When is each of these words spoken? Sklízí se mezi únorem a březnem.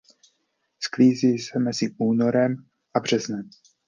Sklízí 0.79 1.39
se 1.39 1.59
mezi 1.59 1.95
únorem 1.99 2.55
a 2.95 2.99
březnem. 2.99 3.49